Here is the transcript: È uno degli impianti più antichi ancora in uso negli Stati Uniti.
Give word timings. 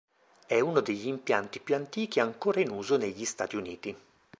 È 0.47 0.59
uno 0.59 0.79
degli 0.79 1.05
impianti 1.05 1.59
più 1.59 1.75
antichi 1.75 2.19
ancora 2.19 2.59
in 2.59 2.71
uso 2.71 2.97
negli 2.97 3.23
Stati 3.23 3.55
Uniti. 3.55 3.95